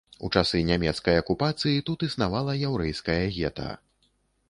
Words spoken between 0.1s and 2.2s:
У часы нямецкай акупацыі тут